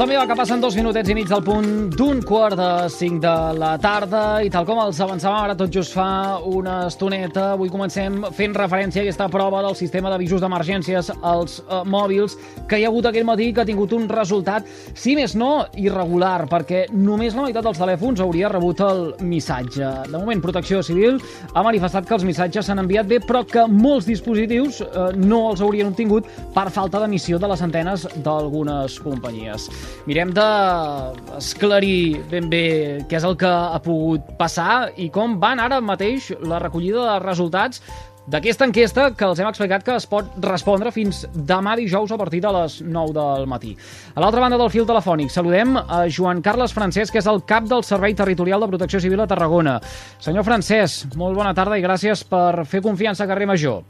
[0.00, 3.74] Som-hi, que passen dos minutets i mig del punt d'un quart de cinc de la
[3.76, 8.56] tarda i tal com els avançàvem ara tot just fa una estoneta, avui comencem fent
[8.56, 12.38] referència a aquesta prova del sistema d'avisos d'emergències als uh, mòbils
[12.70, 14.64] que hi ha hagut aquest matí que ha tingut un resultat,
[14.96, 19.92] si més no, irregular, perquè només la meitat dels telèfons hauria rebut el missatge.
[20.08, 21.20] De moment, Protecció Civil
[21.52, 25.60] ha manifestat que els missatges s'han enviat bé, però que molts dispositius uh, no els
[25.60, 29.68] haurien obtingut per falta d'emissió de les antenes d'algunes companyies.
[30.08, 32.64] Mirem d'esclarir ben bé
[33.08, 37.18] què és el que ha pogut passar i com van ara mateix la recollida de
[37.24, 37.82] resultats
[38.30, 42.42] d'aquesta enquesta que els hem explicat que es pot respondre fins demà dijous a partir
[42.44, 43.72] de les 9 del matí.
[44.14, 47.66] A l'altra banda del fil telefònic saludem a Joan Carles Francesc, que és el cap
[47.70, 49.78] del Servei Territorial de Protecció Civil a Tarragona.
[50.22, 53.82] Senyor Francesc, molt bona tarda i gràcies per fer confiança a Carrer Major.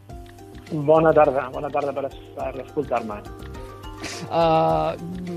[0.71, 3.21] Bona tarda, bona tarda per, per escoltar-me.
[4.31, 4.95] Uh,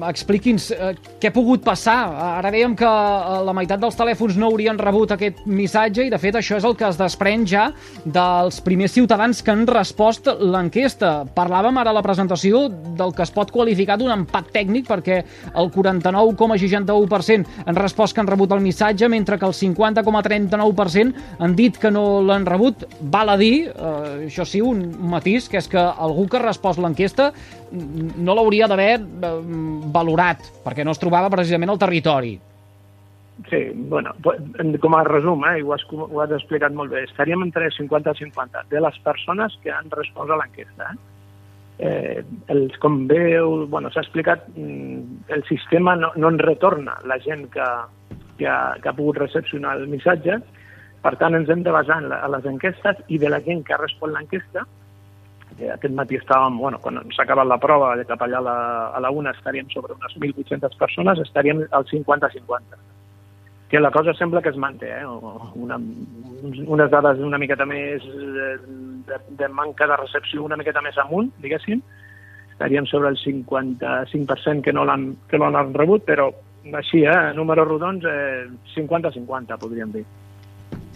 [0.08, 1.98] Expliqui'ns uh, què ha pogut passar.
[2.40, 6.20] Ara dèiem que uh, la meitat dels telèfons no haurien rebut aquest missatge i, de
[6.22, 7.70] fet, això és el que es desprèn ja
[8.04, 11.14] dels primers ciutadans que han respost l'enquesta.
[11.36, 15.22] Parlàvem ara a la presentació del que es pot qualificar d'un empat tècnic perquè
[15.54, 21.78] el 49,61% han respost que han rebut el missatge, mentre que el 50,39% han dit
[21.80, 22.88] que no l'han rebut.
[23.14, 26.82] Val a dir, uh, això sí, un matís, que és que algú que ha respost
[26.82, 27.32] l'enquesta
[27.74, 29.32] no l'hauria d'haver eh,
[29.84, 32.34] valorat, perquè no es trobava precisament al territori.
[33.50, 34.14] Sí, bueno,
[34.80, 38.20] com a resum, eh, ho, has, ho has explicat molt bé, estaríem entre 50 i
[38.28, 40.92] 50 de les persones que han respost a l'enquesta.
[40.92, 41.14] Eh?
[41.84, 47.18] Eh, els, com veu, bueno, s'ha explicat, mm, el sistema no, no en retorna la
[47.24, 47.66] gent que,
[48.38, 50.38] que, ha, que ha pogut recepcionar el missatge,
[51.04, 53.66] per tant ens hem de basar en la, a les enquestes i de la gent
[53.66, 54.68] que ha respost l'enquesta
[55.58, 58.58] que aquest matí estàvem, bueno, quan s'ha acabat la prova, de cap allà a la,
[58.98, 62.80] a la una estaríem sobre unes 1.800 persones, estaríem al 50-50.
[63.70, 65.06] Que la cosa sembla que es manté, eh?
[65.06, 65.80] Una,
[66.76, 71.82] unes dades una miqueta més de, de manca de recepció una miqueta més amunt, diguéssim,
[72.54, 76.30] estaríem sobre el 55% que no l'han no rebut, però
[76.72, 80.06] així, eh, números rodons, eh, 50-50, podríem dir.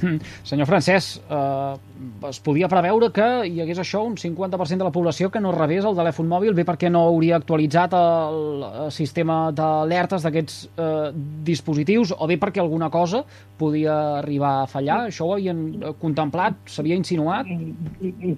[0.02, 0.20] Mm.
[0.44, 5.32] Senyor Francesc, eh, es podia preveure que hi hagués això, un 50% de la població
[5.34, 10.26] que no rebés el telèfon mòbil, bé perquè no hauria actualitzat el, el sistema d'alertes
[10.26, 11.10] d'aquests eh,
[11.48, 13.24] dispositius, o bé perquè alguna cosa
[13.58, 15.00] podia arribar a fallar?
[15.08, 15.64] Això ho havien
[16.02, 16.60] contemplat?
[16.70, 17.50] S'havia insinuat?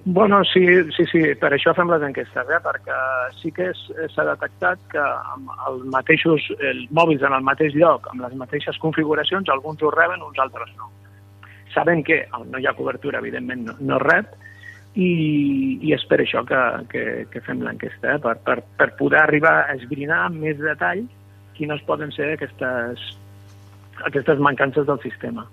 [0.05, 0.63] Bueno, sí,
[0.95, 2.61] sí, sí, per això fem les enquestes, eh?
[2.63, 3.01] perquè
[3.41, 8.23] sí que s'ha detectat que amb els mateixos els mòbils en el mateix lloc, amb
[8.23, 10.87] les mateixes configuracions, alguns ho reben, uns altres no
[11.73, 14.33] Sabem que on no hi ha cobertura, evidentment, no, no rep,
[14.97, 15.09] i,
[15.85, 16.59] i és per això que,
[16.91, 18.19] que, que fem l'enquesta, eh?
[18.23, 21.05] per, per, per poder arribar a esbrinar amb més detall
[21.57, 23.03] quines poden ser aquestes,
[24.07, 25.45] aquestes mancances del sistema.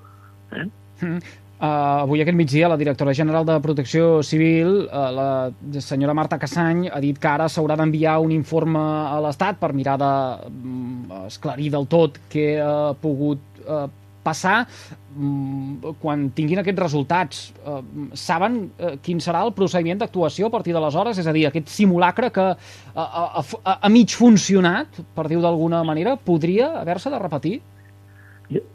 [0.55, 0.69] Eh?
[1.03, 1.19] Mm.
[1.57, 6.85] Uh, avui aquest migdia la directora general de Protecció Civil, uh, la senyora Marta Cassany,
[6.93, 11.79] ha dit que ara s'haurà d'enviar un informe a l'Estat per mirar d'esclarir de, um,
[11.79, 13.87] del tot què ha pogut uh,
[14.27, 17.45] passar mm, quan tinguin aquests resultats.
[17.63, 17.79] Eh,
[18.19, 21.23] saben eh, quin serà el procediment d'actuació a partir d'aleshores?
[21.23, 25.85] És a dir, aquest simulacre que ha, ha, ha, ha mig funcionat, per dir-ho d'alguna
[25.87, 27.57] manera, podria haver-se de repetir?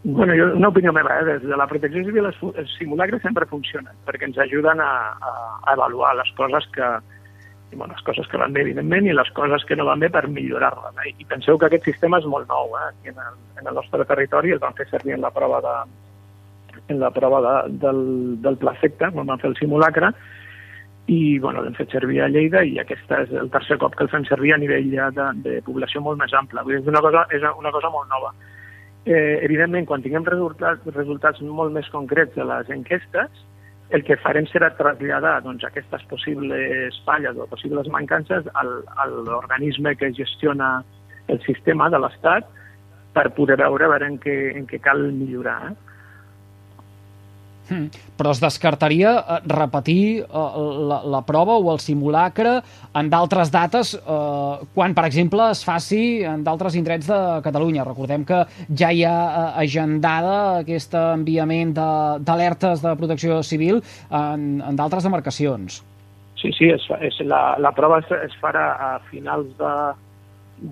[0.03, 1.23] Bueno, jo, una opinió meva, eh?
[1.25, 5.75] des de la protecció civil els simulacres sempre funcionen, perquè ens ajuden a, a, a
[5.77, 6.89] avaluar les coses que,
[7.71, 10.09] i bueno, les coses que van bé, evidentment, i les coses que no van bé
[10.11, 10.97] per millorar-les.
[11.05, 11.13] Eh?
[11.23, 12.89] I penseu que aquest sistema és molt nou eh?
[12.89, 15.75] Aquí en, el, en el nostre territori, el vam fer servir en la prova de,
[16.91, 18.03] en la prova de, del,
[18.43, 20.11] del pla efecte, quan vam fer el simulacre,
[21.11, 24.11] i bueno, l'hem fet servir a Lleida i aquest és el tercer cop que el
[24.11, 26.63] fem servir a nivell ja de, de població molt més ampla.
[26.63, 28.31] Vull dir, és una cosa, és una cosa molt nova.
[29.03, 33.41] Eh, evidentment, quan tinguem resultats, resultats molt més concrets de les enquestes,
[33.91, 39.95] el que farem serà traslladar doncs, aquestes possibles falles o possibles mancances al, a l'organisme
[39.99, 40.77] que gestiona
[41.27, 42.47] el sistema de l'Estat
[43.15, 45.73] per poder veure, veure en, què, en què cal millorar.
[45.73, 45.90] Eh?
[47.69, 47.87] Hmm.
[48.19, 50.45] Però es descartaria eh, repetir eh,
[50.89, 52.57] la, la prova o el simulacre
[52.97, 57.85] en d'altres dates eh, quan, per exemple, es faci en d'altres indrets de Catalunya.
[57.87, 58.43] Recordem que
[58.75, 60.35] ja hi ha eh, agendada
[60.65, 65.81] aquest enviament d'alertes de, de protecció civil en, en d'altres demarcacions.
[66.41, 69.73] Sí, sí, és, és la, la prova es, es farà a finals de,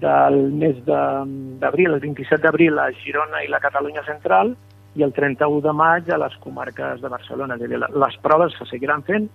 [0.01, 4.55] del mes d'abril, el 27 d'abril a Girona i la Catalunya Central,
[4.97, 7.55] i el 31 de maig a les comarques de Barcelona.
[7.55, 9.29] És a dir, les proves se seguiran fent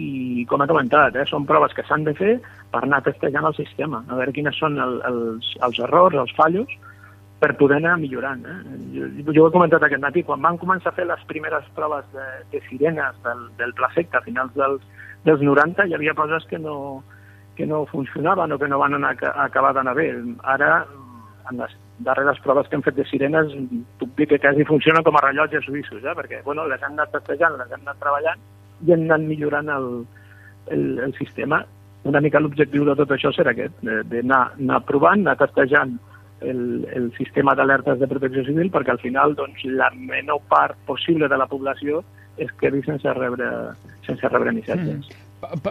[0.00, 2.36] i, com he comentat, eh, són proves que s'han de fer
[2.72, 6.72] per anar testejant el sistema, a veure quines són el, els, els errors, els fallos,
[7.40, 8.42] per poder anar millorant.
[8.44, 8.78] Eh?
[8.94, 12.08] Jo, jo ho he comentat aquest matí, quan van començar a fer les primeres proves
[12.14, 14.84] de, de sirenes del, del Placecta a finals dels,
[15.24, 17.02] dels 90, hi havia coses que no,
[17.56, 19.16] que no funcionaven o que no van anar,
[19.46, 20.10] acabar d'anar bé.
[20.54, 20.84] Ara,
[21.50, 23.52] en les darreres proves que hem fet de sirenes,
[24.00, 26.14] puc dir que quasi funcionen com a rellotges suïssos, eh?
[26.16, 28.40] perquè bueno, les hem anat testejant, les hem anat treballant
[28.86, 29.88] i hem anat millorant el,
[30.74, 31.62] el, el sistema.
[32.08, 35.98] Una mica l'objectiu de tot això serà aquest, d'anar anar provant, anar testejant
[36.40, 36.62] el,
[36.96, 41.36] el sistema d'alertes de protecció civil perquè al final doncs, la menor part possible de
[41.36, 42.00] la població
[42.40, 43.50] es quedi sense rebre,
[44.06, 45.04] sense rebre missatges.
[45.10, 45.29] Mm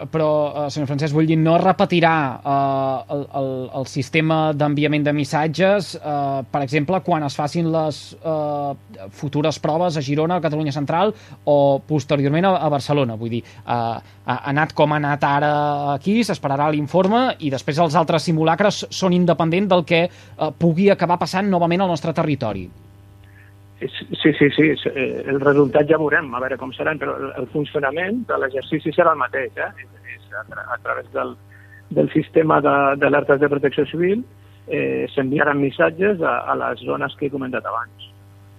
[0.10, 3.50] però, uh, senyor Francesc, vull dir, no repetirà uh, el, el,
[3.80, 8.74] el sistema d'enviament de missatges, uh, per exemple, quan es facin les uh,
[9.22, 11.14] futures proves a Girona, a Catalunya Central,
[11.46, 13.18] o posteriorment a, a Barcelona.
[13.20, 15.54] Vull dir, uh, ha anat com ha anat ara
[15.96, 21.22] aquí, s'esperarà l'informe, i després els altres simulacres són independents del que uh, pugui acabar
[21.22, 22.70] passant novament al nostre territori.
[23.80, 28.26] Sí, sí, sí, eh, el resultat ja veurem, a veure com seran, però el funcionament
[28.28, 29.70] de l'exercici serà el mateix, eh?
[30.16, 31.32] és a, tra a través del,
[31.96, 34.26] del sistema d'alertes de, de protecció civil
[34.68, 38.10] eh, s'enviaran missatges a, a les zones que he comentat abans,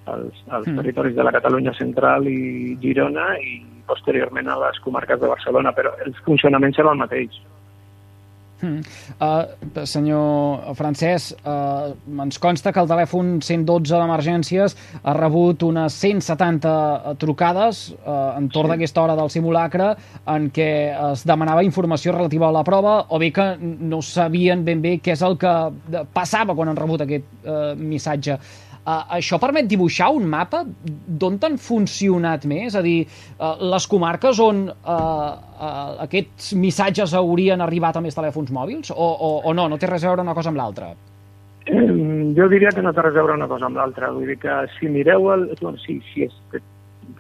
[0.07, 0.81] als, als mm.
[0.81, 5.93] territoris de la Catalunya central i Girona i posteriorment a les comarques de Barcelona, però
[6.05, 7.37] el funcionament serà el mateix.
[8.61, 8.81] Mm.
[9.21, 17.17] Uh, senyor Francesc, uh, ens consta que el telèfon 112 d'emergències ha rebut unes 170
[17.23, 18.75] trucades uh, entorn sí.
[18.75, 19.93] d'aquesta hora del simulacre
[20.29, 20.71] en què
[21.13, 25.17] es demanava informació relativa a la prova o bé que no sabien ben bé què
[25.17, 25.55] és el que
[26.15, 28.39] passava quan han rebut aquest uh, missatge.
[28.81, 32.71] Uh, això permet dibuixar un mapa d'on han funcionat més?
[32.71, 33.05] És a dir,
[33.37, 38.95] uh, les comarques on uh, uh, aquests missatges haurien arribat a més telèfons mòbils?
[38.95, 39.69] O, o, o no?
[39.69, 40.95] No té res a veure una cosa amb l'altra?
[41.69, 44.11] Jo diria que no té res a veure una cosa amb l'altra.
[44.17, 45.51] Vull dir que si mireu el...
[45.85, 46.65] Si, si, és,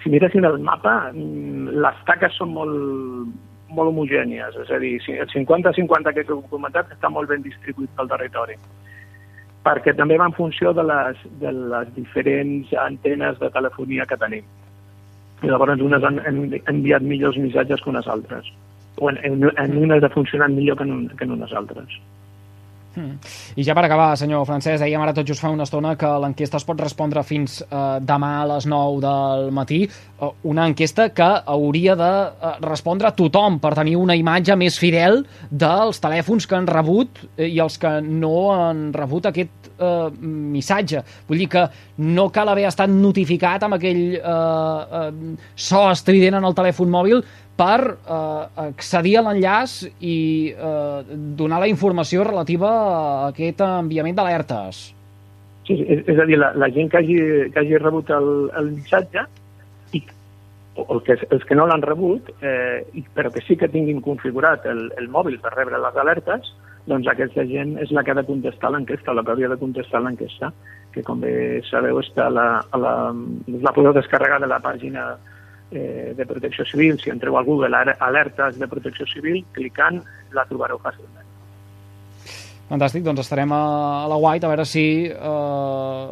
[0.00, 3.36] si miressin el mapa, mm, les taques són molt,
[3.76, 4.56] molt homogènies.
[4.64, 8.56] És a dir, el 50-50 que he comentat està molt ben distribuït pel territori
[9.66, 14.46] perquè també va en funció de les, de les diferents antenes de telefonia que tenim.
[15.42, 16.40] I llavors unes han, han
[16.72, 18.48] enviat millors missatges que unes altres.
[19.00, 22.00] O en, en, en unes ha funcionat millor que en, que en unes altres.
[22.96, 23.18] Mm.
[23.54, 26.58] I ja per acabar, senyor Francesc, dèiem ara tot just fa una estona que l'enquesta
[26.58, 31.28] es pot respondre fins eh, demà a les 9 del matí, eh, una enquesta que
[31.54, 36.58] hauria de eh, respondre a tothom per tenir una imatge més fidel dels telèfons que
[36.58, 41.04] han rebut eh, i els que no han rebut aquest eh, missatge.
[41.28, 41.66] Vull dir que
[42.02, 47.22] no cal haver estat notificat amb aquell eh, eh, so estrident en el telèfon mòbil
[47.60, 50.16] per eh, accedir a l'enllaç i
[50.54, 54.80] eh, donar la informació relativa a aquest enviament d'alertes.
[55.68, 57.18] Sí, és, és a dir, la, la gent que hagi,
[57.52, 59.26] que hagi rebut el, el missatge
[59.92, 60.02] i
[60.80, 64.86] el que, els que no l'han rebut, eh, però que sí que tinguin configurat el,
[64.96, 66.54] el mòbil per rebre les alertes,
[66.88, 70.00] doncs aquesta gent és la que ha de contestar l'enquesta, la que hauria de contestar
[70.00, 70.48] l'enquesta,
[70.94, 72.94] que com bé sabeu està la, la,
[73.68, 75.10] la podeu descarregar de la pàgina
[75.70, 80.02] eh, de protecció civil, si entreu al Google alertes de protecció civil, clicant
[80.36, 81.26] la trobareu fàcilment.
[82.70, 86.08] Fantàstic, doncs estarem a, la White a veure si eh,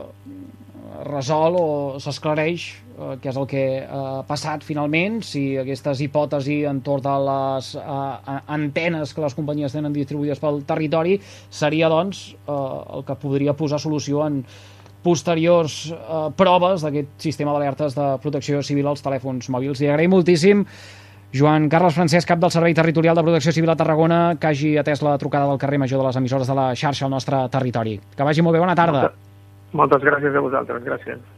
[1.06, 1.66] resol o
[2.02, 7.70] s'esclareix eh, què és el que ha passat finalment, si aquestes hipòtesi entorn de les
[7.78, 12.58] eh, antenes que les companyies tenen distribuïdes pel territori seria, doncs, eh,
[12.98, 14.42] el que podria posar solució en,
[15.04, 19.82] posteriors eh, proves d'aquest sistema d'alertes de protecció civil als telèfons mòbils.
[19.82, 20.64] I agraïm moltíssim
[21.32, 25.02] Joan Carles Francesc, cap del Servei Territorial de Protecció Civil a Tarragona, que hagi atès
[25.04, 27.98] la trucada del carrer major de les emissores de la xarxa al nostre territori.
[28.16, 29.10] Que vagi molt bé, bona tarda.
[29.10, 31.37] Moltes, moltes gràcies a vosaltres, gràcies.